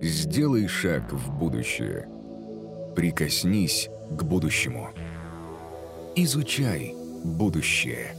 [0.00, 2.06] Сделай шаг в будущее.
[2.94, 4.90] Прикоснись к будущему.
[6.14, 8.14] Изучай будущее.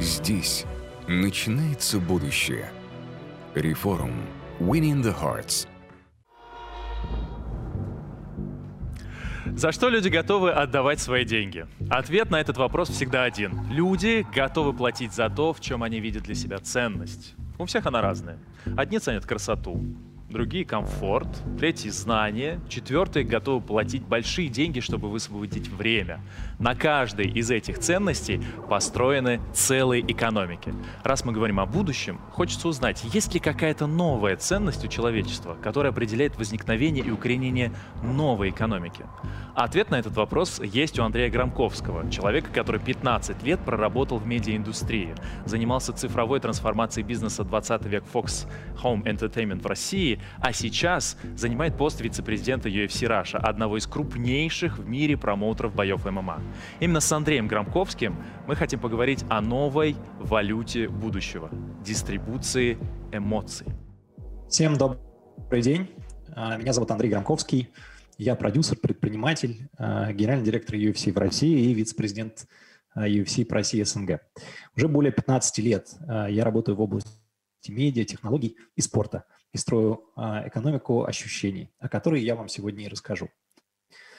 [0.00, 0.64] Здесь
[1.06, 2.70] начинается будущее.
[3.54, 4.26] Реформ.
[4.58, 5.68] Winning the Hearts.
[9.46, 11.66] За что люди готовы отдавать свои деньги?
[11.88, 13.52] Ответ на этот вопрос всегда один.
[13.70, 17.34] Люди готовы платить за то, в чем они видят для себя ценность.
[17.58, 18.38] У всех она разная.
[18.76, 19.82] Одни ценят красоту,
[20.30, 26.20] другие— комфорт, третьи— знания, четвертые готовы платить большие деньги, чтобы высвободить время.
[26.58, 30.72] На каждой из этих ценностей построены целые экономики.
[31.02, 35.92] Раз мы говорим о будущем, хочется узнать, есть ли какая-то новая ценность у человечества, которая
[35.92, 39.04] определяет возникновение и укоренение новой экономики.
[39.54, 45.14] Ответ на этот вопрос есть у Андрея Громковского, человека, который 15 лет проработал в медиаиндустрии,
[45.44, 48.46] занимался цифровой трансформацией бизнеса 20 век Fox
[48.82, 54.88] Home Entertainment в России а сейчас занимает пост вице-президента UFC Russia, одного из крупнейших в
[54.88, 56.42] мире промоутеров боев ММА.
[56.80, 61.50] Именно с Андреем Громковским мы хотим поговорить о новой валюте будущего–
[61.84, 62.78] дистрибуции
[63.12, 63.66] эмоций.
[64.48, 65.90] Всем добрый день.
[66.34, 67.68] А, меня зовут Андрей Громковский.
[68.18, 72.46] Я продюсер, предприниматель, а, генеральный директор UFC в России и вице-президент
[72.96, 74.20] UFC по России СНГ.
[74.76, 77.10] Уже более 15 лет а, я работаю в области
[77.68, 82.88] медиа, технологий и спорта– и строю а, экономику ощущений, о которой я вам сегодня и
[82.88, 83.28] расскажу.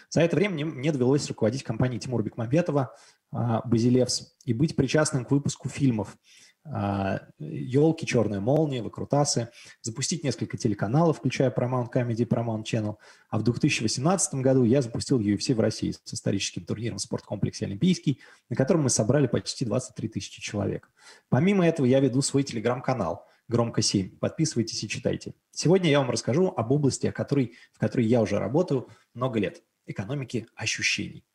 [0.10, 2.94] За это время мне, довелось руководить компанией Тимура Бекмамбетова
[3.32, 6.18] а, «Базилевс» и быть причастным к выпуску фильмов
[7.40, 9.50] «Елки», «Черная молния», «Выкрутасы»,
[9.82, 12.98] запустить несколько телеканалов, включая Paramount Comedy Paramount Channel.
[13.30, 18.20] А в 2018 году я запустил UFC в России с историческим турниром в спорткомплексе «Олимпийский»,
[18.50, 20.92] на котором мы собрали почти 23 тысячи человек.
[21.30, 24.18] Помимо этого я веду свой телеграм-канал– громко 7.
[24.18, 25.36] Подписывайтесь и читайте.
[25.52, 29.62] Сегодня я вам расскажу об области, о которой, в которой я уже работаю много лет–
[29.86, 31.26] экономики ощущений.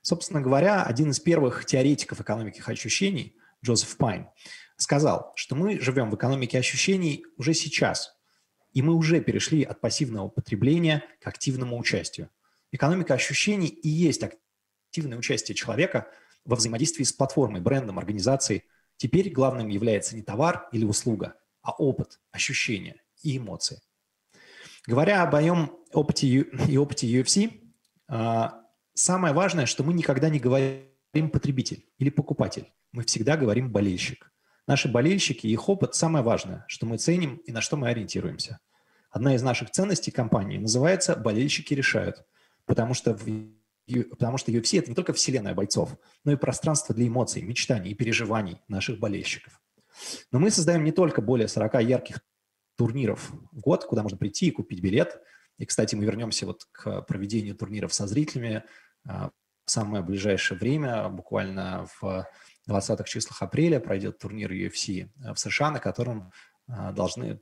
[0.00, 4.28] Собственно говоря, один из первых теоретиков экономики ощущений, Джозеф Пайн,
[4.76, 8.16] сказал, что мы живем в экономике ощущений уже сейчас,
[8.72, 12.30] и мы уже перешли от пассивного потребления к активному участию.
[12.72, 16.08] Экономика ощущений и есть активное участие человека
[16.46, 18.64] во взаимодействии с платформой, брендом, организацией.
[18.96, 23.80] Теперь главным является не товар или услуга, а опыт, ощущения и эмоции.
[24.86, 26.26] Говоря об моем опыте
[26.68, 27.60] и опыте UFC,
[28.08, 28.62] а,
[28.94, 32.72] самое важное, что мы никогда не говорим потребитель или покупатель.
[32.92, 34.32] Мы всегда говорим болельщик.
[34.66, 38.60] Наши болельщики и их опыт– самое важное, что мы ценим и на что мы ориентируемся.
[39.10, 42.24] Одна из наших ценностей компании называется «болельщики решают»,
[42.64, 43.26] потому что, в,
[44.10, 47.94] потому что UFC– это не только вселенная бойцов, но и пространство для эмоций, мечтаний и
[47.94, 49.61] переживаний наших болельщиков.
[50.30, 52.20] Но мы создаем не только более 40 ярких
[52.76, 55.20] турниров в год, куда можно прийти и купить билет.
[55.58, 58.64] И, кстати, мы вернемся вот к проведению турниров со зрителями
[59.06, 59.30] а,
[59.64, 62.26] в самое ближайшее время, буквально в
[62.68, 66.32] 20-х числах апреля пройдет турнир UFC в США, на котором
[66.68, 67.40] а, должны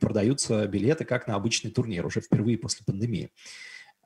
[0.00, 3.30] продаются билеты как на обычный турнир, уже впервые после пандемии.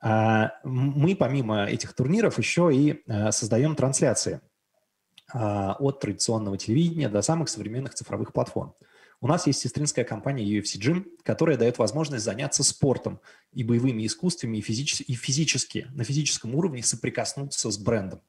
[0.01, 4.54] А, мы помимо этих турниров еще и создаем трансляции а,
[5.33, 8.73] от традиционного телевидения до самых современных цифровых платформ.
[9.21, 13.19] У нас есть сестринская компания UFC Gym, которая дает возможность заняться спортом
[13.53, 18.21] и боевыми искусствами и, физически, и физически, на физическом уровне соприкоснуться с брендом.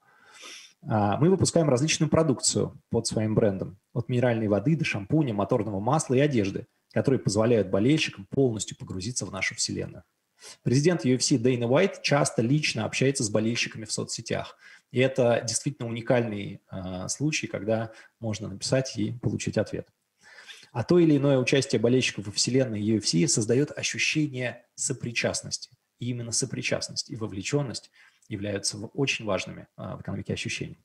[0.88, 6.14] А, мы выпускаем различную продукцию под своим брендом, от минеральной воды до шампуня, моторного масла
[6.14, 10.04] и одежды, которые позволяют болельщикам полностью погрузиться в нашу вселенную.
[10.62, 14.56] Президент UFC Дэйна Уайт часто лично общается с болельщиками в соцсетях.
[14.92, 19.88] И это действительно уникальный э, случай, когда можно написать и получить ответ.
[20.72, 25.70] А то или иное участие болельщиков во вселенной UFC создает ощущение сопричастности.
[25.98, 27.90] И именно сопричастность и вовлеченность
[28.28, 30.78] являются очень важными э, в экономике ощущений.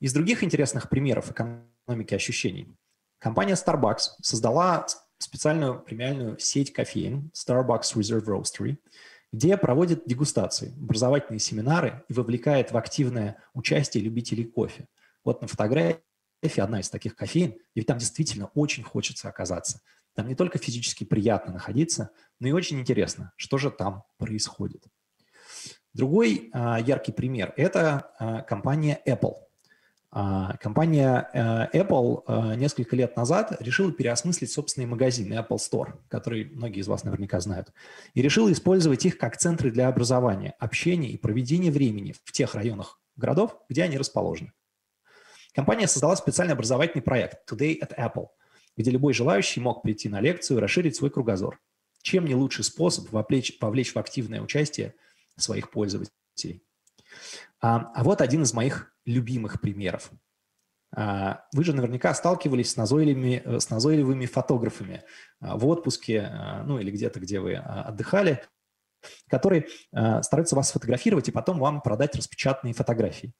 [0.00, 2.74] Из других интересных примеров экономики ощущений.
[3.18, 4.86] Компания Starbucks создала
[5.18, 8.78] специальную премиальную сеть кофеин Starbucks Reserve Roastery,
[9.32, 14.88] где проводит дегустации, образовательные семинары и вовлекает в активное участие любителей кофе.
[15.24, 16.00] Вот на фотографии
[16.58, 19.80] одна из таких кофеин, и там действительно очень хочется оказаться.
[20.14, 24.84] Там не только физически приятно находиться, но и очень интересно, что же там происходит.
[25.94, 29.36] Другой а, яркий пример– это а, компания Apple–
[30.12, 36.80] компания э, Apple э, несколько лет назад решила переосмыслить собственные магазины Apple Store, который многие
[36.80, 37.72] из вас наверняка знают,
[38.12, 43.00] и решила использовать их как центры для образования, общения и проведения времени в тех районах
[43.16, 44.52] городов, где они расположены.
[45.54, 48.26] Компания создала специальный образовательный проект Today at Apple,
[48.76, 51.58] где любой желающий мог прийти на лекцию и расширить свой кругозор.
[52.02, 54.94] Чем не лучший способ вовлечь, повлечь в активное участие
[55.38, 56.62] своих пользователей?
[57.62, 60.10] А, а вот один из моих любимых примеров.
[60.94, 65.02] А, вы же наверняка сталкивались с назойливыми, э, с назойливыми фотографами
[65.40, 68.42] а, в отпуске, а, ну или где-то, где вы отдыхали,
[69.28, 69.66] которые
[70.22, 73.32] стараются вас сфотографировать и потом вам продать распечатанные фотографии.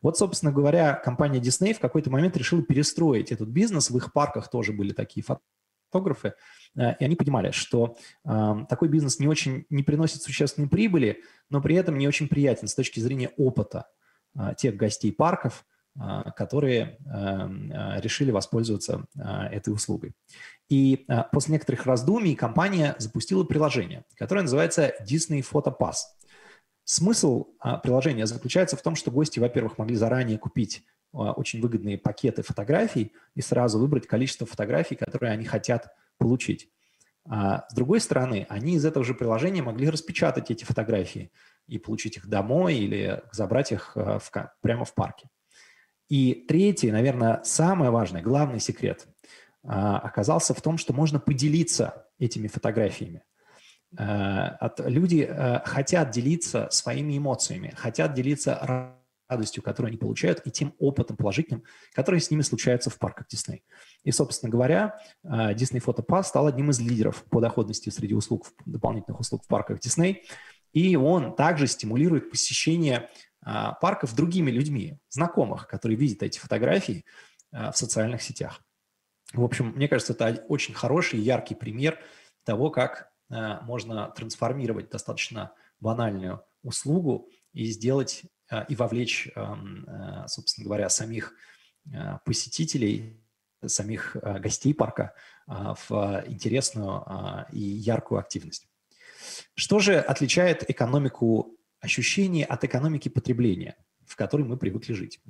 [0.00, 3.90] Вот, собственно говоря, компания Disney в какой-то момент решила перестроить этот бизнес.
[3.90, 5.26] В их парках тоже были такие
[5.90, 6.34] фотографы,
[6.76, 11.98] и они понимали, что такой бизнес не очень не приносит существенной прибыли, но при этом
[11.98, 13.86] не очень приятен с точки зрения опыта
[14.56, 15.64] тех гостей парков–
[16.00, 20.12] а, которые эм, а, решили воспользоваться а, этой услугой.
[20.68, 25.94] И после некоторых раздумий компания запустила приложение, которое называется Disney Photo Pass.
[26.84, 27.46] Смысл
[27.82, 33.40] приложения заключается в том, что гости, во-первых, могли заранее купить очень выгодные пакеты фотографий и
[33.40, 35.88] сразу выбрать количество фотографий, которые они хотят
[36.18, 36.70] получить.
[37.26, 41.32] А с другой стороны, они из этого же приложения могли распечатать эти фотографии
[41.68, 44.22] и получить их домой или забрать их в,
[44.60, 45.28] прямо в парке.
[46.08, 49.06] И третий, наверное, самое важное, главный секрет
[49.62, 53.22] а, оказался в том, что можно поделиться этими фотографиями.
[53.96, 55.28] А, люди
[55.64, 58.94] хотят делиться своими эмоциями, хотят делиться
[59.28, 61.62] радостью, которую они получают, и тем опытом положительным,
[61.92, 63.60] который с ними случается в парках Disney.
[64.02, 69.20] И, собственно говоря, Disney Photo Pass стал одним из лидеров по доходности среди услуг, дополнительных
[69.20, 70.22] услуг в парках Disney,
[70.72, 73.10] и он также стимулирует посещение
[73.50, 77.04] а, парков другими людьми, знакомых, которые видят эти фотографии
[77.52, 78.62] а, в социальных сетях.
[79.32, 81.98] В общем, мне кажется, это очень хороший, яркий пример
[82.44, 88.24] того, как а, можно трансформировать достаточно банальную услугу и сделать
[88.68, 89.28] и вовлечь,
[90.26, 91.34] собственно говоря, самих
[92.24, 93.22] посетителей,
[93.64, 95.14] самих гостей парка
[95.46, 97.04] в интересную
[97.52, 98.66] и яркую активность.
[99.54, 105.20] Что же отличает экономику ощущение от экономики потребления, в которой мы привыкли жить.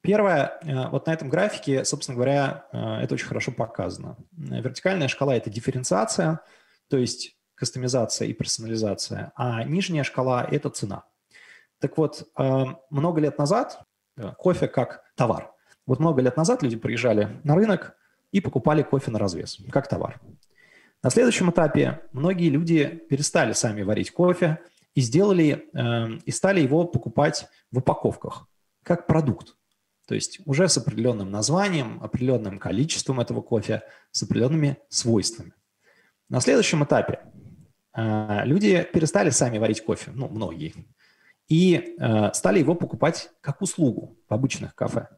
[0.00, 4.16] Первое, э, вот на этом графике, собственно говоря, э, это очень хорошо показано.
[4.32, 6.40] Вертикальная шкала– это дифференциация,
[6.88, 11.04] то есть кастомизация и персонализация, а нижняя шкала– это цена.
[11.78, 13.84] Так вот, э, много лет назад
[14.38, 15.52] кофе как товар.
[15.86, 17.96] Вот много лет назад люди приезжали на рынок
[18.30, 20.20] и покупали кофе на развес, как товар.
[21.02, 24.58] На следующем этапе многие люди перестали сами варить кофе,
[24.94, 28.46] и сделали, э, и стали его покупать в упаковках,
[28.82, 29.56] как продукт.
[30.06, 35.52] То есть уже с определенным названием, определенным количеством этого кофе, с определенными свойствами.
[36.28, 37.20] На следующем этапе
[37.94, 40.74] э, люди перестали сами варить кофе, ну, многие,
[41.48, 45.08] и э, стали его покупать как услугу в обычных кафе.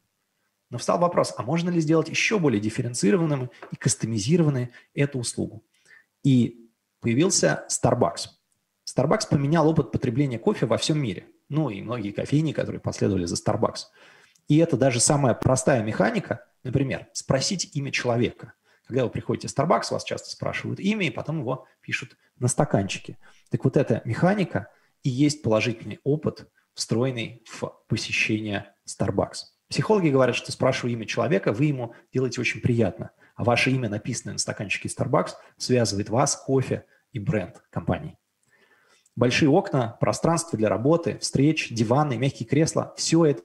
[0.70, 5.64] Но встал вопрос, а можно ли сделать еще более дифференцированным и кастомизированной эту услугу?
[6.24, 6.68] И
[7.00, 8.28] появился Starbucks–
[8.96, 11.26] Starbucks поменял опыт потребления кофе во всем мире.
[11.48, 13.86] Ну и многие кофейни, которые последовали за Starbucks.
[14.48, 18.52] И это даже самая простая механика, например, спросить имя человека.
[18.86, 23.18] Когда вы приходите в Starbucks, вас часто спрашивают имя, и потом его пишут на стаканчике.
[23.50, 24.68] Так вот эта механика
[25.02, 29.36] и есть положительный опыт, встроенный в посещение Starbucks.
[29.68, 34.34] Психологи говорят, что спрашивая имя человека, вы ему делаете очень приятно, а ваше имя, написанное
[34.34, 38.18] на стаканчике Starbucks, связывает вас, кофе и бренд компании.
[39.16, 43.42] Большие окна, пространство для работы, встреч, диваны, мягкие кресла– все это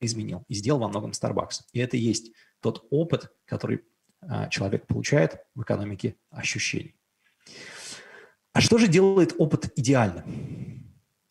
[0.00, 1.62] изменил и сделал во многом Starbucks.
[1.72, 3.82] И это есть тот опыт, который
[4.20, 6.94] а, человек получает в экономике ощущений.
[8.52, 10.84] А что же делает опыт идеальным?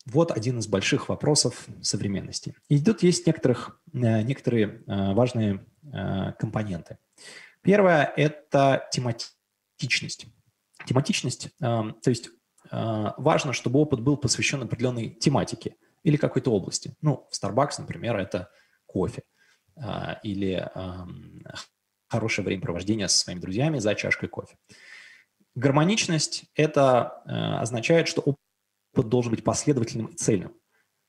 [0.06, 2.54] Вот один из больших вопросов современности.
[2.68, 6.96] И тут есть некоторых, э, некоторые э, важные э, компоненты.
[7.62, 10.26] Первое– это тематичность.
[10.86, 12.30] Тематичность, то есть
[12.70, 16.94] а, важно, чтобы опыт был посвящен определенной тематике или какой-то области.
[17.00, 18.50] Ну, в Starbucks, например, это
[18.86, 19.22] кофе
[19.76, 20.68] а, или
[22.08, 24.56] хорошее времяпровождение со своими друзьями за чашкой кофе.
[25.54, 30.54] Гармоничность– это а, означает, что опыт должен быть последовательным и цельным.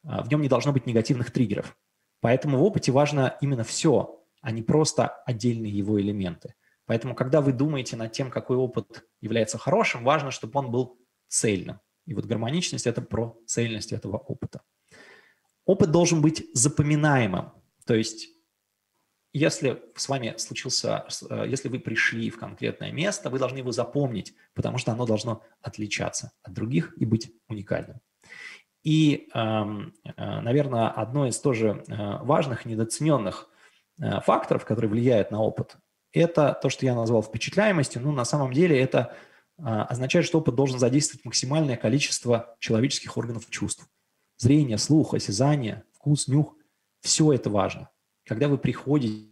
[0.03, 1.75] В нем не должно быть негативных триггеров.
[2.21, 6.55] Поэтому в опыте важно именно все, а не просто отдельные его элементы.
[6.85, 11.79] Поэтому, когда вы думаете над тем, какой опыт является хорошим, важно, чтобы он был цельным.
[12.05, 14.61] И вот гармоничность– это про цельность этого опыта.
[15.65, 17.51] Опыт должен быть запоминаемым.
[17.85, 18.29] То есть
[19.33, 24.33] если с вами случился, э, если вы пришли в конкретное место, вы должны его запомнить,
[24.53, 27.99] потому что оно должно отличаться от других и быть уникальным.
[28.83, 33.49] И, эм, э, наверное, одно из тоже э, важных, недооцененных
[34.23, 35.77] факторов, который влияет на опыт,
[36.11, 38.01] это то, что я назвал впечатляемостью.
[38.01, 39.15] Ну, на самом деле это
[39.57, 43.85] означает, что опыт должен задействовать максимальное количество человеческих органов чувств.
[44.37, 46.55] Зрение, слух, осязание, вкус, нюх–
[47.01, 47.89] все это важно.
[48.25, 49.29] Когда вы приходите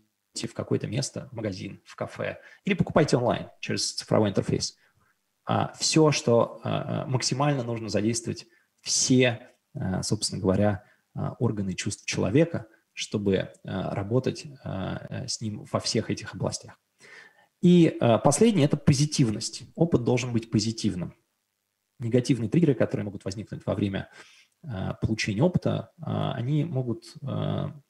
[0.47, 4.77] в какое-то место, в магазин, в кафе, или покупаете онлайн через цифровой интерфейс,
[5.79, 6.61] все, что
[7.07, 8.45] максимально нужно задействовать
[8.81, 9.49] все,
[10.01, 10.83] собственно говоря,
[11.39, 16.79] органы чувств человека, чтобы работать с ним во всех этих областях.
[17.61, 19.63] И э, последнее– это позитивность.
[19.75, 21.13] Опыт должен быть позитивным.
[21.99, 24.09] Негативные триггеры, которые могут возникнуть во время
[24.99, 27.13] получения опыта, они могут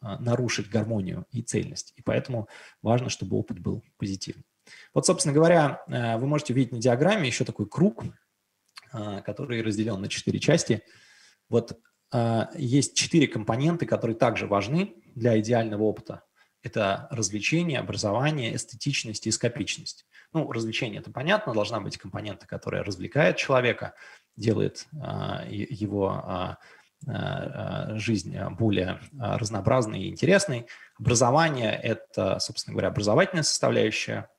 [0.01, 1.93] нарушить гармонию и цельность.
[1.95, 2.49] И поэтому
[2.81, 4.43] важно, чтобы опыт был позитивным.
[4.93, 8.03] Вот, собственно говоря, вы можете увидеть на диаграмме еще такой круг,
[8.91, 10.83] который разделен на четыре части.
[11.49, 11.79] Вот
[12.55, 16.23] есть четыре компоненты, которые также важны для идеального опыта.
[16.63, 20.05] Это развлечение, образование, эстетичность и скопичность.
[20.33, 23.93] Ну, развлечение– это понятно, должна быть компонента, которая развлекает человека,
[24.35, 26.57] делает а, его а,
[27.07, 30.67] а, жизнь более а, разнообразной и интересной.
[30.99, 34.29] Образование– это, собственно говоря, образовательная составляющая.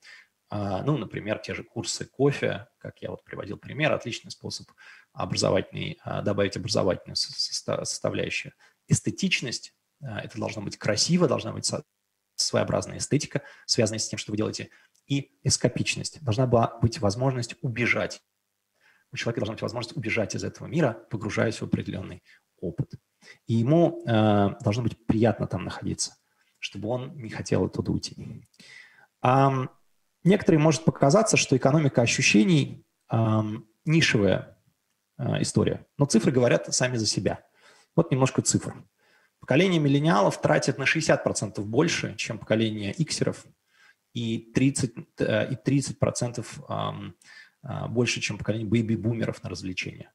[0.50, 4.66] А, ну, например, те же курсы кофе, как я вот приводил пример, отличный способ
[5.12, 8.52] образовательный, а, добавить образовательную составляющую.
[8.86, 11.70] Эстетичность– это должно быть красиво, должна быть
[12.36, 14.70] своеобразная эстетика, связанная с тем, что вы делаете,
[15.06, 16.22] и эскапичность.
[16.22, 18.22] Должна была быть возможность убежать.
[19.10, 22.22] У человека должна быть возможность убежать из этого мира, погружаясь в определенный
[22.60, 22.92] опыт.
[23.46, 26.16] И ему э, должно быть приятно там находиться,
[26.58, 28.14] чтобы он не хотел оттуда уйти.
[29.20, 29.68] А,
[30.24, 32.84] некоторые может показаться, что экономика ощущений
[33.86, 34.57] нишевая
[35.18, 37.44] история, но цифры говорят сами за себя.
[37.96, 38.74] Вот немножко цифр.
[39.40, 43.44] Поколение миллениалов тратит на 60% больше, чем поколение иксеров,
[44.14, 46.46] и 30%, э, и 30%
[47.62, 50.12] а, больше, чем поколение бэйби-бумеров на развлечения.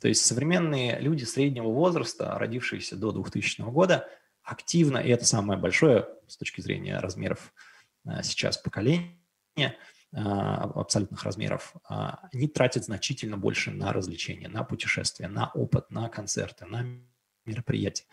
[0.00, 4.08] То есть современные люди среднего возраста, родившиеся до 2000 года,
[4.42, 7.52] активно, и это самое большое с точки зрения размеров
[8.06, 9.16] э, сейчас поколения,
[9.56, 9.70] э,
[10.16, 16.84] абсолютных размеров, они тратят значительно больше на развлечения, на путешествия, на опыт, на концерты, на
[17.44, 18.04] мероприятия.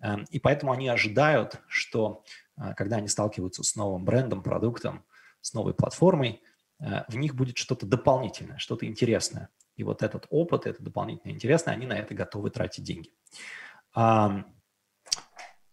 [0.00, 2.24] Эм, и поэтому они ожидают, что
[2.56, 5.04] э, когда они сталкиваются с новым брендом, продуктом,
[5.40, 6.42] с новой платформой,
[6.80, 9.50] э, в них будет что-то дополнительное, что-то интересное.
[9.76, 13.10] И вот этот опыт, это дополнительное интересное, они на это готовы тратить деньги.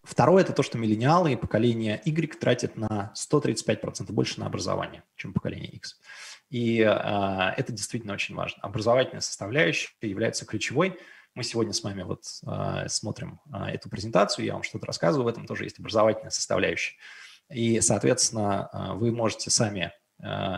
[0.04, 5.34] Второе– это то, что миллениалы и поколение Y тратят на 135% больше на образование, чем
[5.34, 6.00] поколение X.
[6.50, 8.62] И э, это действительно очень важно.
[8.62, 10.98] Образовательная составляющая является ключевой–
[11.34, 15.30] мы сегодня с вами вот э, смотрим э, эту презентацию, я вам что-то рассказываю, в
[15.30, 16.98] этом тоже есть образовательная составляющая.
[17.50, 20.58] И, соответственно, э, вы можете сами э,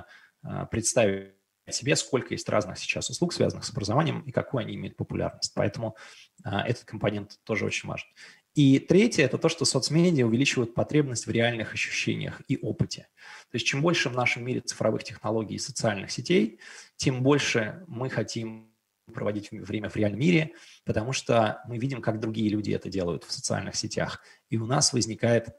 [0.71, 1.33] представить
[1.69, 5.53] себе, сколько есть разных сейчас услуг, связанных с образованием, и какую они имеют популярность.
[5.55, 5.95] Поэтому
[6.43, 8.07] э, этот компонент тоже очень важен.
[8.53, 13.07] И третье– это то, что соцмедиа увеличивают потребность в реальных ощущениях и опыте.
[13.50, 16.60] То есть чем больше в нашем мире цифровых технологий и социальных сетей,
[16.95, 18.72] тем больше мы хотим
[19.12, 20.51] проводить время в реальном мире,
[20.86, 24.22] потому что мы видим, как другие люди это делают в социальных сетях.
[24.50, 25.50] И у нас возникает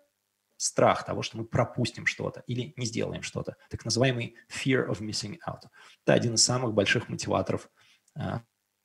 [0.56, 3.56] страх того, что мы пропустим что-то или не сделаем что-то.
[3.70, 5.68] Так называемый fear of missing out.
[6.04, 7.68] Это один из самых больших мотиваторов
[8.14, 8.42] а,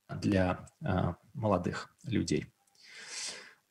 [0.09, 2.51] для а, молодых людей.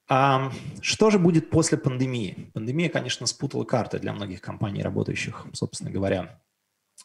[0.09, 0.51] А
[0.81, 2.51] что же будет после пандемии?
[2.55, 6.41] Пандемия, конечно, спутала карты для многих компаний, работающих, собственно говоря,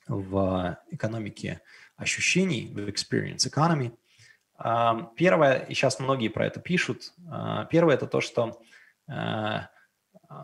[0.08, 1.62] в экономике
[1.98, 3.92] ощущений, в experience economy.
[5.18, 8.62] Первое, и сейчас многие про это пишут, а, первое это то, что
[9.10, 9.68] а,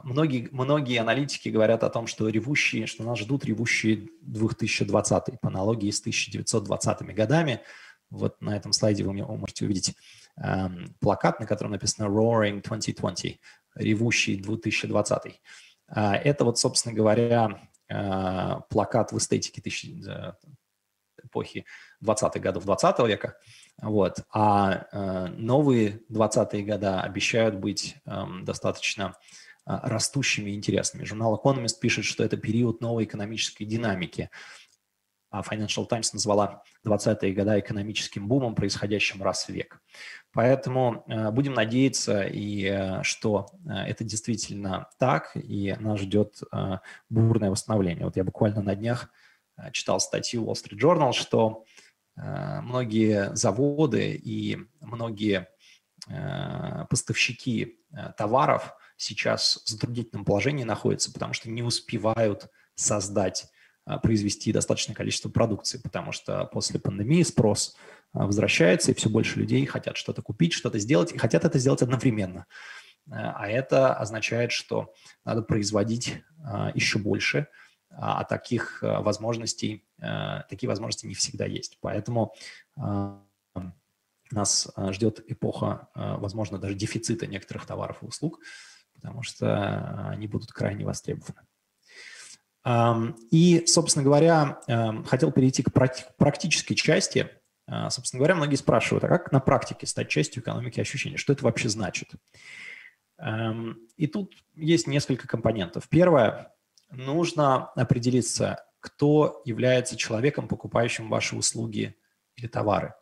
[0.03, 5.91] многие, многие аналитики говорят о том, что ревущие, что нас ждут ревущие 2020 по аналогии
[5.91, 7.61] с 1920-ми годами.
[8.09, 9.95] Вот на этом слайде вы можете увидеть
[10.99, 13.39] плакат, на котором написано Roaring 2020,
[13.75, 15.41] ревущий 2020.
[15.87, 17.69] А, это вот, собственно говоря,
[18.69, 19.61] плакат в эстетике
[21.23, 21.65] эпохи
[22.03, 23.37] 20-х годов 20 века.
[23.81, 24.19] Вот.
[24.33, 29.15] А э, новые 20-е года обещают быть э, достаточно
[29.65, 31.05] э, растущими и интересными.
[31.05, 34.29] Журнал Economist пишет, что это период новой экономической динамики.
[35.29, 39.81] А Financial Times назвала 20-е годы экономическим бумом, происходящим раз в век.
[40.31, 46.41] Поэтому э, будем надеяться, и, э, что э, это действительно так, и нас ждет
[47.09, 48.05] бурное восстановление.
[48.05, 49.09] Вот я буквально на днях
[49.71, 51.65] читал статью Wall Street Journal, что
[52.15, 55.47] многие заводы и многие
[56.89, 57.79] поставщики
[58.17, 63.49] товаров сейчас в затруднительном положении находятся, потому что не успевают создать
[64.03, 67.75] произвести достаточное количество продукции, потому что после пандемии спрос
[68.13, 72.45] возвращается, и все больше людей хотят что-то купить, что-то сделать, и хотят это сделать одновременно.
[73.11, 74.93] А это означает, что
[75.25, 76.21] надо производить
[76.75, 77.47] еще больше,
[77.89, 79.87] а таких возможностей,
[80.49, 81.77] такие возможности не всегда есть.
[81.81, 82.35] Поэтому
[84.31, 88.39] нас ждет эпоха, возможно, даже дефицита некоторых товаров и услуг,
[88.93, 91.41] потому что они будут крайне востребованы.
[92.65, 94.59] И, собственно говоря,
[95.07, 95.71] хотел перейти к
[96.17, 97.29] практической части.
[97.71, 101.17] А, собственно говоря, многие спрашивают, а как на практике стать частью экономики ощущений?
[101.17, 102.09] Что это вообще значит?
[103.97, 105.87] И тут есть несколько компонентов.
[105.87, 106.53] Первое,
[106.89, 111.95] нужно определиться, кто является человеком, покупающим ваши услуги
[112.35, 112.93] или товары.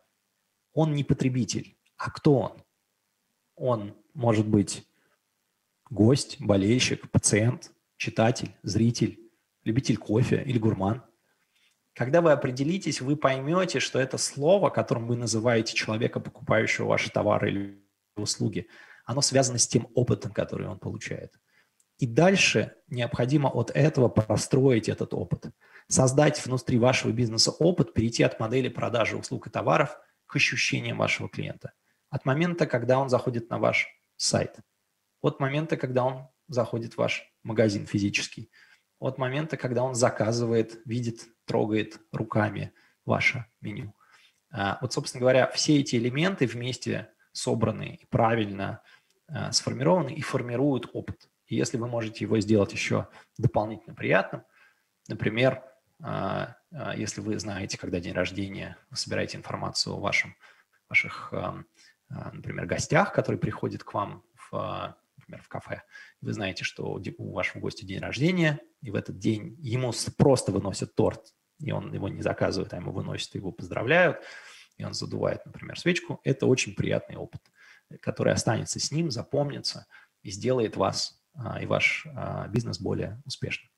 [0.74, 2.62] Он не потребитель, а кто он?
[3.56, 4.86] Он может быть
[5.88, 9.27] гость, болельщик, пациент, читатель, зритель,
[9.68, 11.04] любитель кофе или гурман.
[11.94, 17.50] Когда вы определитесь, вы поймете, что это слово, которым вы называете человека, покупающего ваши товары
[17.50, 17.84] или
[18.16, 18.66] услуги,
[19.04, 21.38] оно связано с тем опытом, который он получает.
[21.98, 25.50] И дальше необходимо от этого простроить этот опыт,
[25.88, 31.28] создать внутри вашего бизнеса опыт, перейти от модели продажи услуг и товаров к ощущениям вашего
[31.28, 31.72] клиента.
[32.10, 34.56] От момента, когда он заходит на ваш сайт,
[35.20, 38.50] от момента, когда он заходит в ваш магазин физический,
[38.98, 42.72] от момента, когда он заказывает, видит, трогает руками
[43.04, 43.94] ваше меню.
[44.50, 48.82] А, вот, собственно говоря, все эти элементы вместе собраны и правильно
[49.28, 51.28] а, сформированы и формируют опыт.
[51.46, 54.42] И если вы можете его сделать еще дополнительно приятным,
[55.08, 55.62] например,
[56.02, 56.56] а,
[56.96, 60.36] если вы знаете, когда день рождения, вы собираете информацию о вашем,
[60.88, 61.32] ваших,
[62.08, 64.96] например, гостях, которые приходят к вам в
[65.28, 65.82] например, в кафе,
[66.20, 70.94] вы знаете, что у вашего гостя день рождения, и в этот день ему просто выносят
[70.94, 74.18] торт, и он его не заказывает, а ему выносят, его поздравляют,
[74.76, 77.42] и он задувает, например, свечку, это очень приятный опыт,
[78.00, 79.86] который останется с ним, запомнится
[80.22, 83.70] и сделает вас а, и ваш а, бизнес более успешным.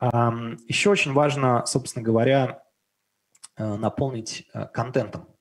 [0.00, 2.62] Еще очень важно, собственно говоря,
[3.56, 5.34] э, наполнить э, контентом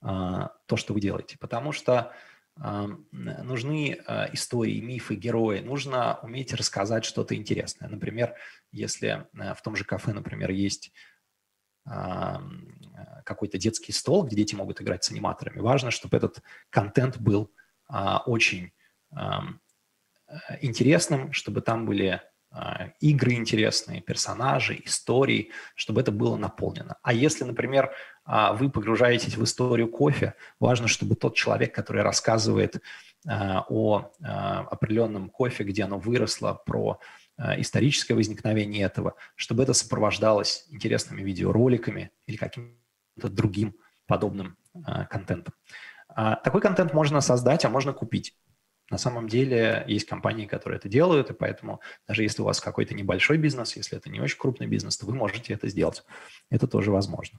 [0.00, 2.12] а, то, что вы делаете, потому что
[2.60, 5.60] нужны а, истории, мифы, герои.
[5.60, 7.88] Нужно уметь рассказать что-то интересное.
[7.88, 8.34] Например,
[8.72, 10.92] если э, в том же кафе, например, есть
[13.24, 17.50] какой-то детский стол, где дети могут играть с аниматорами, важно, чтобы этот контент был
[17.86, 18.72] а, очень
[20.60, 22.22] интересным, чтобы там были а,
[23.00, 26.96] игры интересные, персонажи, истории, чтобы это было наполнено.
[27.02, 27.92] А если, например,
[28.24, 32.82] а, вы погружаетесь в историю кофе, важно, чтобы тот человек, который рассказывает
[33.26, 37.00] а, о определенном кофе, где оно выросло, про
[37.56, 43.76] историческое возникновение этого, чтобы это сопровождалось интересными видеороликами или каким-то другим
[44.08, 44.56] подобным
[45.08, 45.54] контентом.
[46.16, 48.34] Такой контент можно создать, а можно купить.
[48.90, 52.94] На самом деле есть компании, которые это делают, и поэтому даже если у вас какой-то
[52.94, 56.04] небольшой бизнес, если это не очень крупный бизнес, то вы можете это сделать.
[56.50, 57.38] Это тоже возможно.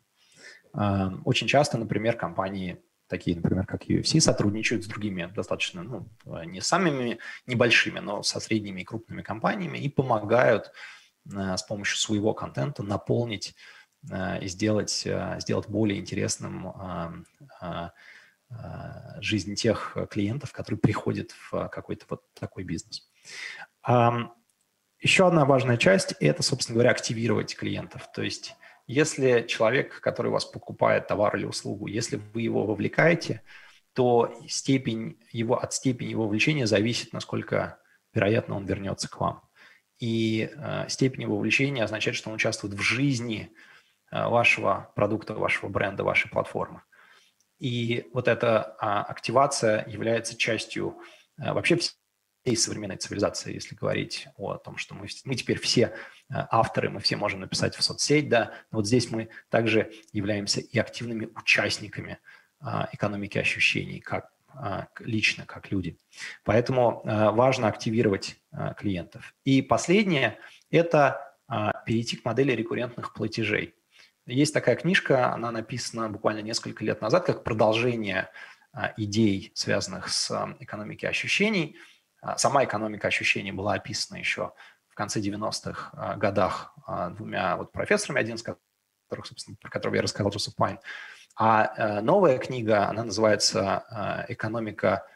[0.73, 6.07] А, очень часто, например, компании такие, например, как UFC, сотрудничают с другими достаточно, ну,
[6.45, 10.71] не самыми небольшими, но со средними и крупными компаниями и помогают
[11.35, 13.55] а, с помощью своего контента наполнить
[14.11, 15.07] а, и сделать,
[15.39, 17.25] сделать более интересным
[17.61, 17.89] Э,
[19.21, 23.09] жизнь тех клиентов, которые приходят в какой-то вот такой бизнес.
[25.01, 28.11] Еще одна важная часть– это, собственно говоря, активировать клиентов.
[28.11, 28.55] То есть
[28.89, 33.43] если человек, который у вас покупает товар или услугу, если вы его вовлекаете,
[33.93, 37.77] то степень его, от степени его вовлечения зависит, насколько
[38.15, 39.43] вероятно он вернется к вам.
[39.99, 43.53] И э, степень его вовлечения означает, что он участвует в жизни
[44.11, 46.81] э, вашего продукта, вашего бренда, вашей платформы.
[47.59, 50.97] И вот эта а, активация является частью
[51.37, 55.93] а, вообще всей современной цивилизации, если говорить о том, что мы, мы теперь все
[56.29, 60.61] а, авторы, мы все можем написать в соцсеть, да, но вот здесь мы также являемся
[60.61, 62.19] и активными участниками
[62.59, 65.97] а, экономики ощущений, как а, лично, как люди.
[66.43, 69.35] Поэтому а, важно активировать а, клиентов.
[69.43, 70.39] И последнее–
[70.71, 73.75] это а, перейти к модели рекуррентных платежей.
[74.29, 78.29] Есть такая книжка, она написана буквально несколько лет назад, как продолжение
[78.71, 81.77] а, идей, связанных с а, экономикой ощущений.
[82.21, 84.53] А, сама экономика ощущений была описана еще
[84.87, 86.75] в конце 90-х годах
[87.15, 90.77] двумя вот профессорами, один из которых, собственно, про которого я рассказал, Джозеф Пайн.
[91.37, 95.07] А новая книга, она называется «Экономика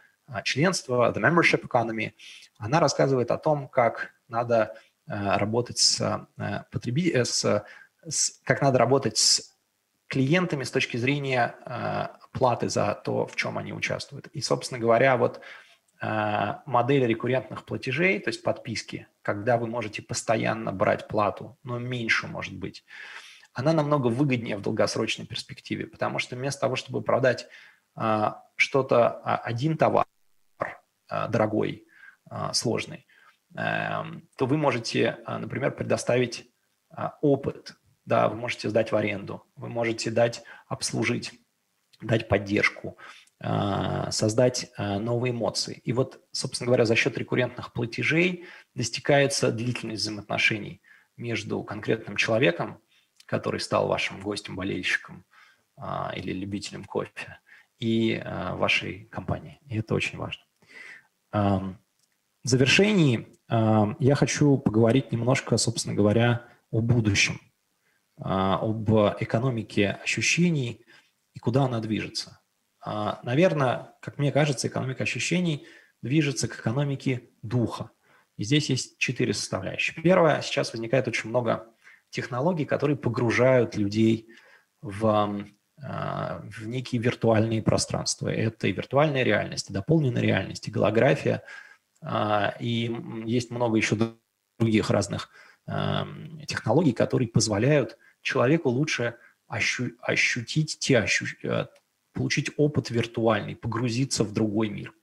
[0.45, 2.13] членства», «The Membership Economy».
[2.57, 4.73] Она рассказывает о том, как надо
[5.05, 6.29] работать с
[6.71, 7.65] потребителями, с,
[8.07, 9.55] с, как надо работать с
[10.07, 11.55] клиентами с точки зрения
[12.31, 14.27] платы за то, в чем они участвуют.
[14.27, 15.41] И, собственно говоря, вот
[16.01, 22.55] модель рекуррентных платежей, то есть подписки, когда вы можете постоянно брать плату, но меньше может
[22.55, 22.83] быть,
[23.53, 27.47] она намного выгоднее в долгосрочной перспективе, потому что вместо того, чтобы продать
[27.95, 30.05] а, что-то, а, один товар
[31.07, 31.85] а, дорогой,
[32.29, 33.05] а, сложный,
[33.55, 34.05] а,
[34.37, 36.51] то вы можете, а, например, предоставить
[36.89, 41.31] а, опыт, да, вы можете сдать в аренду, вы можете дать обслужить,
[42.01, 42.97] дать поддержку,
[43.45, 45.81] а, создать а, новые эмоции.
[45.83, 50.81] И вот, собственно говоря, за счет рекуррентных платежей достигается длительность взаимоотношений
[51.17, 52.79] между конкретным человеком,
[53.25, 55.25] который стал вашим гостем, болельщиком
[55.75, 57.39] а, или любителем кофе,
[57.79, 59.59] и вашей компании.
[59.65, 60.41] И это очень важно.
[61.33, 67.41] В завершении я хочу поговорить немножко, собственно говоря, о будущем,
[68.17, 70.85] об экономике ощущений
[71.33, 72.39] и куда она движется.
[72.85, 75.65] А, наверное, как мне кажется, экономика ощущений
[76.01, 77.91] движется к экономике духа.
[78.37, 80.01] И здесь есть четыре составляющие.
[80.01, 81.67] Первое, сейчас возникает очень много
[82.09, 84.27] технологий, которые погружают людей
[84.81, 85.45] в,
[85.81, 88.27] а, в некие виртуальные пространства.
[88.27, 91.43] Это и виртуальная реальность, и дополненная реальность, и голография,
[92.01, 92.93] а, и
[93.25, 93.95] есть много еще
[94.59, 99.15] других разных а, технологий, которые позволяют человеку лучше
[99.47, 101.25] ощу ощутить те ощу
[102.11, 104.93] получить опыт виртуальный, погрузиться в другой мир.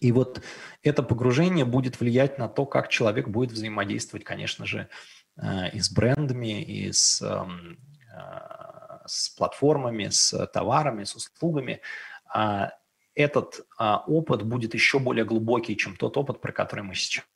[0.00, 0.40] И вот
[0.82, 4.88] это погружение будет влиять на то, как человек будет взаимодействовать, конечно же,
[5.36, 7.78] Э, и с брендами, и с, эм,
[8.14, 11.80] э, с платформами, с товарами, с услугами,
[12.26, 12.72] а
[13.14, 17.26] этот а, опыт будет еще более глубокий, чем тот опыт, про который мы сейчас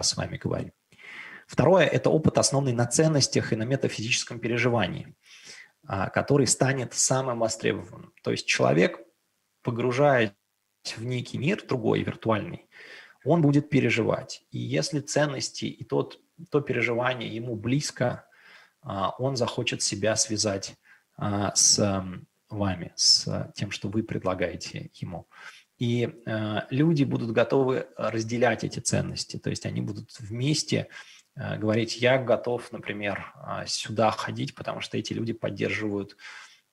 [0.00, 0.72] с вами говорим.
[1.46, 5.14] Второе– это опыт, основанный на ценностях и на метафизическом переживании,
[5.86, 8.12] а, который станет самым востребованным.
[8.22, 9.00] То есть человек,
[9.62, 10.32] погружаясь
[10.96, 12.68] в некий мир другой, виртуальный,
[13.24, 14.44] он будет переживать.
[14.50, 18.26] И если ценности и тот то переживание ему близко,
[18.82, 20.74] а, он захочет себя связать
[21.16, 22.04] а, с
[22.48, 25.28] вами, с тем, что вы предлагаете ему.
[25.78, 30.88] И э, люди будут готовы разделять эти ценности, то есть они будут вместе
[31.36, 36.16] говорить, я готов, например, а, сюда ходить, потому что эти люди поддерживают,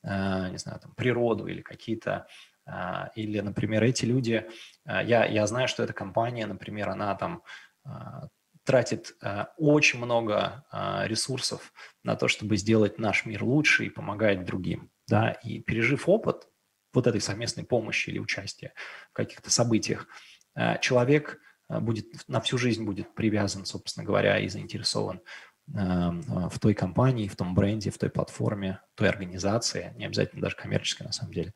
[0.04, 2.28] э, не знаю, там, природу или какие-то
[3.15, 4.47] или, например, эти люди,
[4.86, 7.41] я, я знаю, что эта компания, например, она там
[8.63, 14.45] тратит э, очень много э, ресурсов на то, чтобы сделать наш мир лучше и помогать
[14.45, 14.91] другим.
[15.08, 15.32] Да?
[15.32, 16.47] И пережив опыт
[16.93, 18.74] вот этой совместной помощи или участия
[19.12, 20.08] в каких-то событиях,
[20.56, 21.38] э, человек э,
[21.80, 25.22] будет на всю жизнь будет привязан, собственно говоря, и заинтересован
[25.74, 25.80] э,
[26.50, 31.04] в той компании, в том бренде, в той платформе, той организации, не обязательно даже коммерческой
[31.04, 31.54] на самом деле,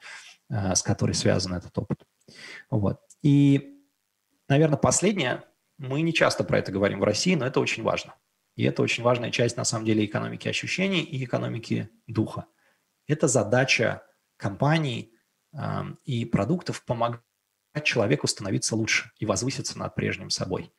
[0.49, 2.03] э, с которой связан этот опыт.
[2.69, 2.99] Вот.
[3.21, 3.81] И,
[4.47, 5.43] наверное, последнее,
[5.77, 8.15] мы не часто про это говорим в России, но это очень важно.
[8.55, 12.45] И это очень важная часть, на самом деле, экономики ощущений и экономики духа.
[13.07, 14.03] Это задача
[14.37, 15.13] компаний
[15.53, 15.59] э,
[16.05, 17.21] и продуктов помогать
[17.83, 20.71] человеку становиться лучше и возвыситься над прежним собой.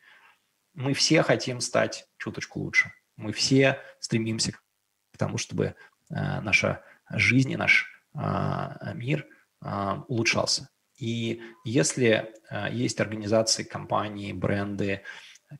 [0.74, 2.92] Мы все хотим стать чуточку лучше.
[3.16, 5.66] Мы все стремимся к тому, чтобы
[6.10, 9.26] э, наша жизнь и наш э, мир
[9.62, 10.68] э, улучшался.
[10.98, 15.02] И если э, есть организации, компании, бренды,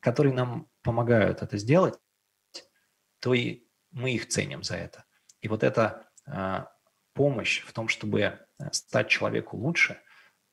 [0.01, 1.95] которые нам помогают это сделать,
[3.19, 5.05] то и мы их ценим за это.
[5.41, 6.65] И вот эта э,
[7.13, 8.37] помощь в том, чтобы э,
[8.71, 9.99] стать человеку лучше,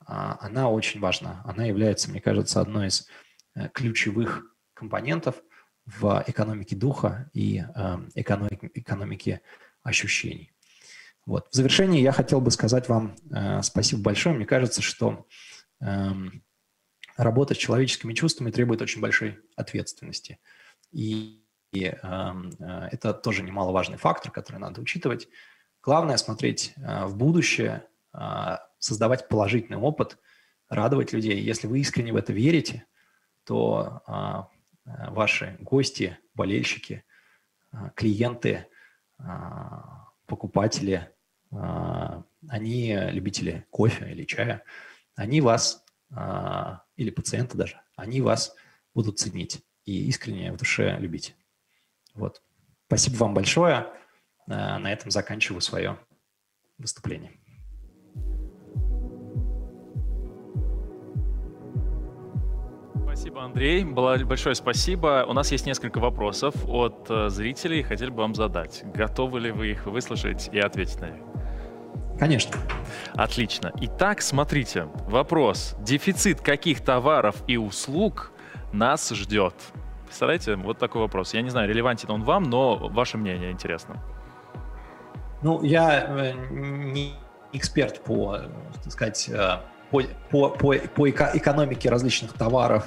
[0.07, 1.43] она очень важна.
[1.45, 3.09] Она является, мне кажется, одной из
[3.73, 5.43] ключевых компонентов
[5.87, 7.59] в экономике духа и
[8.15, 9.41] экономике
[9.83, 10.55] ощущений.
[11.27, 11.49] Вот.
[11.51, 14.35] В завершении я хотел бы сказать вам э, спасибо большое.
[14.35, 15.27] Мне кажется, что
[15.81, 16.11] э,
[17.17, 20.39] работа с человеческими чувствами требует очень большой ответственности.
[20.93, 25.29] И, эм, э, это тоже немаловажный фактор, который надо учитывать.
[25.83, 30.19] Главное смотреть э, в будущее, э, создавать положительный опыт,
[30.69, 31.41] радовать людей.
[31.41, 32.85] Если вы искренне в это верите,
[33.45, 37.05] то э, э ваши гости, болельщики,
[37.73, 38.67] э, клиенты,
[40.27, 41.15] покупатели
[41.55, 44.65] а, они любители кофе или чая,
[45.15, 48.55] они вас, а, или пациенты даже, они вас
[48.93, 51.37] будут ценить и искренне в душе любить.
[52.15, 52.43] Вот.
[52.87, 53.87] Спасибо вам большое.
[54.49, 55.99] А, на этом заканчиваю свое
[56.79, 57.33] выступление.
[63.15, 63.85] Спасибо, Андрей.
[63.85, 65.25] Большое спасибо.
[65.29, 67.85] У нас есть несколько вопросов от э, зрителей.
[67.85, 68.83] Хотели бы вам задать.
[68.93, 71.23] Готовы ли вы их выслушать и ответить на них?
[72.19, 72.57] Конечно.
[73.15, 73.73] Отлично.
[73.83, 74.89] Итак, смотрите.
[75.07, 75.77] Вопрос.
[75.79, 78.33] Дефицит каких товаров и услуг
[78.73, 79.55] нас ждет?
[80.07, 81.35] Представляете, вот такой вопрос.
[81.35, 84.03] Я не знаю, релевантен он вам, но ваше мнение интересно.
[85.41, 87.15] Ну, я э, не
[87.53, 88.41] эксперт по,
[88.83, 92.85] так сказать, э, по, по, по, по экономике различных товаров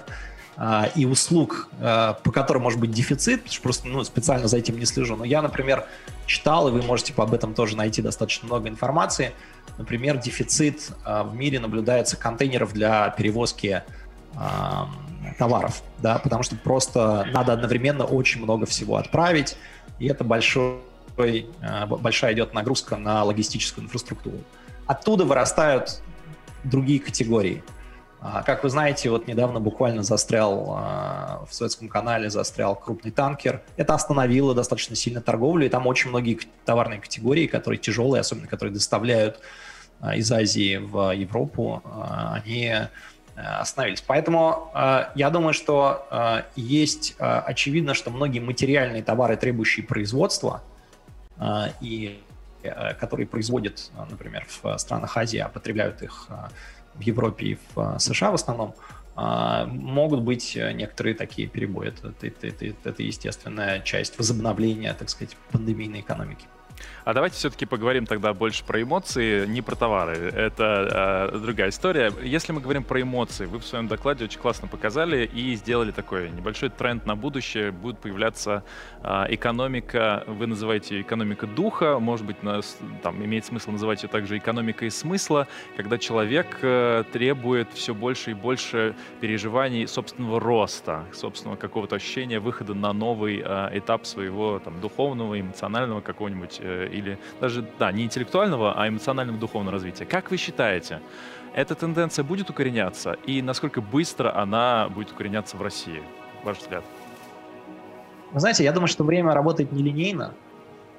[0.57, 4.57] а, и услуг, а, по которым может быть дефицит, потому что просто ну, специально за
[4.57, 5.15] этим не слежу.
[5.15, 5.85] Но я, например,
[6.25, 9.33] читал, и вы можете об этом тоже найти достаточно много информации.
[9.77, 13.83] Например, дефицит а, в мире наблюдается контейнеров для перевозки
[14.35, 14.89] а,
[15.37, 19.57] товаров, да, потому что просто надо одновременно очень много всего отправить,
[19.99, 20.79] и это большой,
[21.61, 24.37] а, большая идет нагрузка на логистическую инфраструктуру.
[24.85, 26.01] Оттуда вырастают
[26.63, 27.63] другие категории.
[28.19, 33.61] А, как вы знаете, вот недавно буквально застрял а, в Советском канале, застрял крупный танкер.
[33.77, 38.73] Это остановило достаточно сильно торговлю, и там очень многие товарные категории, которые тяжелые, особенно которые
[38.73, 39.39] доставляют
[39.99, 41.83] а, из Азии в Европу,
[42.31, 42.73] они
[43.35, 44.01] остановились.
[44.01, 44.71] Поэтому
[45.13, 50.63] я думаю, что есть очевидно, что многие материальные товары, требующие производства,
[51.79, 52.19] и
[52.99, 56.33] которые производят, э, например, в странах Азии, а потребляют их э,
[56.95, 58.75] в Европе и в США в основном,
[59.15, 61.87] могут быть некоторые такие перебои.
[61.87, 66.45] Это, это, это, это естественная часть возобновления, так сказать, пандемийной экономики.
[67.07, 70.17] А давайте все-таки поговорим тогда больше про эмоции, не про товары.
[70.17, 72.11] Это э, другая история.
[72.21, 76.29] Если мы говорим про эмоции, вы в своем докладе очень классно показали и сделали такой
[76.29, 77.71] небольшой тренд на будущее.
[77.71, 78.65] Будет появляться
[79.03, 84.09] э, экономика, вы называете ее экономика духа, может быть, нас, там имеет смысл называть ее
[84.09, 91.55] также экономикой смысла, когда человек э, требует все больше и больше переживаний собственного роста, собственного
[91.55, 97.65] какого-то ощущения выхода на новый э, этап своего там, духовного, эмоционального какого-нибудь Э, или даже,
[97.79, 100.05] да, не интеллектуального, а эмоционального духовного развития.
[100.05, 101.01] Как вы считаете,
[101.55, 106.01] эта тенденция будет укореняться и насколько быстро она будет укореняться в России?
[106.43, 106.83] Ваш взгляд.
[108.31, 110.33] Вы знаете, я думаю, что время работает нелинейно,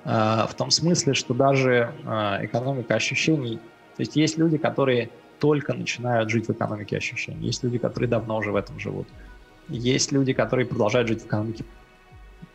[0.04, 0.08] э,
[0.48, 3.58] в том смысле, что даже э, экономика ощущений,
[3.96, 8.38] то есть есть люди, которые только начинают жить в экономике ощущений, есть люди, которые давно
[8.38, 9.06] уже в этом живут,
[9.68, 11.64] есть люди, которые продолжают жить в экономике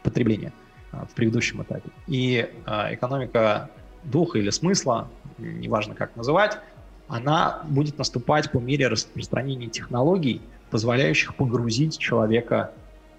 [0.01, 0.51] потребления.
[0.93, 1.89] А, в предыдущем этапе.
[2.07, 3.69] И а, экономика
[4.03, 6.59] духа или смысла, неважно как называть,
[7.07, 12.71] она будет наступать по мере распространения технологий, позволяющих погрузить человека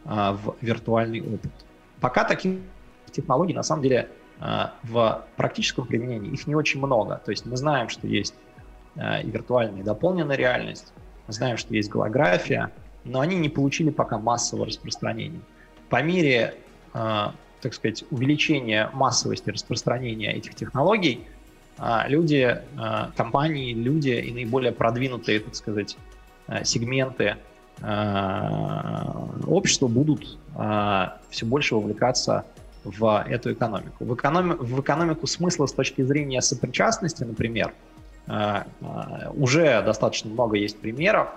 [0.05, 1.53] а, в виртуальный опыт.
[2.01, 2.61] Пока таких
[3.11, 4.09] технологий, на самом деле,
[4.83, 7.23] в практическом применении их не очень много.
[7.25, 8.35] То есть мы знаем, что есть
[8.97, 10.93] и виртуальная и дополненная реальность,
[11.29, 12.73] мы знаем, что есть голография,
[13.05, 15.41] но они не получили пока массового распространения.
[15.89, 16.57] По мере
[17.65, 21.25] так сказать, увеличения массовости распространения этих технологий,
[21.79, 25.97] а, люди, а, компании, люди и наиболее продвинутые, так сказать,
[26.47, 27.37] а, сегменты
[29.49, 30.39] общества будут
[31.29, 32.45] все больше вовлекаться
[32.85, 34.05] в эту экономику.
[34.05, 37.75] В, экономи- в экономику смысла с точки зрения сопричастности, например,
[39.35, 41.31] уже достаточно много есть примеров,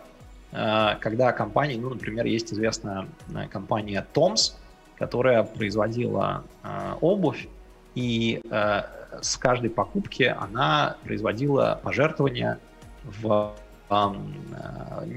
[0.51, 3.07] когда компании, ну, например, есть известная
[3.49, 4.53] компания Toms,
[4.97, 7.47] которая производила э, обувь,
[7.95, 8.81] и э,
[9.21, 12.59] с каждой покупки она производила пожертвования
[13.03, 13.53] в
[13.89, 13.95] э,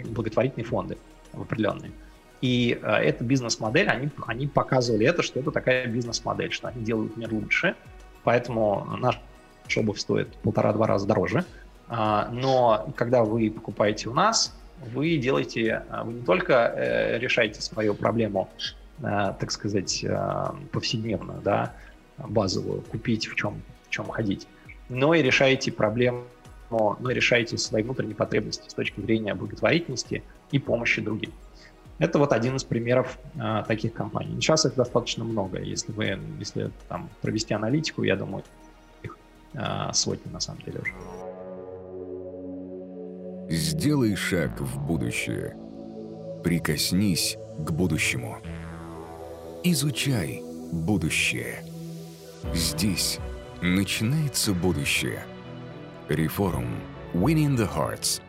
[0.06, 0.98] благотворительные фонды
[1.32, 1.92] в определенные.
[2.40, 7.16] И э, эта бизнес-модель, они, они показывали это, что это такая бизнес-модель, что они делают
[7.16, 7.74] мир лучше,
[8.24, 9.20] поэтому наша
[9.76, 11.44] обувь стоит полтора-два раза дороже.
[11.88, 14.56] Э, но когда вы покупаете у нас,
[14.94, 18.48] вы делаете, вы не только э, решаете свою проблему
[19.00, 21.72] так сказать, э, повседневную, да,
[22.18, 24.46] базовую, купить, в чем, в чем ходить,
[24.88, 26.24] но и решаете проблему,
[26.70, 31.32] но и решаете свои внутренние потребности с точки зрения благотворительности и помощи другим.
[31.98, 34.34] Это вот один из примеров э, таких компаний.
[34.40, 35.60] Сейчас их достаточно много.
[35.60, 38.42] Если вы, если там провести аналитику, я думаю,
[39.02, 39.18] их
[39.52, 40.92] э, сотни на самом деле уже.
[43.50, 45.56] Сделай шаг в будущее.
[46.42, 48.38] Прикоснись к будущему.
[49.62, 50.42] Изучай
[50.72, 51.62] будущее.
[52.54, 53.18] Здесь
[53.60, 55.22] начинается будущее.
[56.08, 56.80] Реформ.
[57.12, 58.22] Winning the Hearts.